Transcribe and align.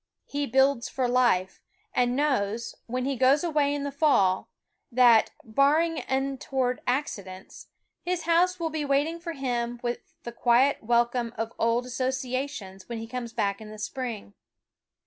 He 0.25 0.47
builds 0.47 0.89
for 0.89 1.07
life, 1.07 1.61
and 1.93 2.15
knows, 2.15 2.73
when 2.87 3.05
he 3.05 3.15
goes 3.15 3.43
away 3.43 3.71
in 3.71 3.83
the 3.83 3.91
fall, 3.91 4.49
that, 4.91 5.29
barring 5.43 6.03
untoward 6.09 6.81
accidents, 6.87 7.67
his 8.03 8.23
house 8.23 8.59
will 8.59 8.71
be 8.71 8.83
waiting 8.83 9.19
for 9.19 9.33
him 9.33 9.79
with 9.83 10.15
the 10.23 10.31
quiet 10.31 10.81
welcome 10.81 11.35
of 11.37 11.53
old 11.59 11.85
asso 11.85 12.07
ciations 12.07 12.89
when 12.89 12.97
he 12.97 13.05
comes 13.05 13.31
back 13.31 13.61
in 13.61 13.69
the 13.69 13.77
spring. 13.77 14.33